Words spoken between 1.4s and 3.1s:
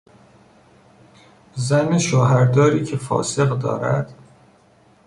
زن شوهر داری که